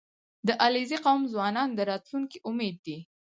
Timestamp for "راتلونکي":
1.89-2.37